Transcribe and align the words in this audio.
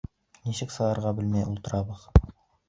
Нисек 0.45 0.73
сығырға 0.75 1.11
белмәй 1.19 1.45
ултырабыҙ... 1.51 2.09